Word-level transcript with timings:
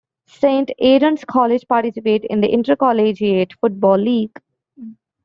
Saint 0.25 0.71
Aidan's 0.79 1.23
College 1.25 1.67
participate 1.67 2.25
in 2.27 2.41
the 2.41 2.47
intercollegiate 2.47 3.53
football 3.61 3.99
league. 3.99 4.35